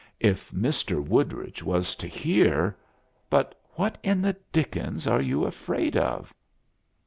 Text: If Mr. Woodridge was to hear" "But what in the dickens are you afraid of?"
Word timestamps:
If 0.19 0.49
Mr. 0.49 0.99
Woodridge 0.99 1.61
was 1.61 1.95
to 1.97 2.07
hear" 2.07 2.75
"But 3.29 3.53
what 3.75 3.99
in 4.01 4.23
the 4.23 4.35
dickens 4.51 5.05
are 5.05 5.21
you 5.21 5.45
afraid 5.45 5.95
of?" 5.95 6.33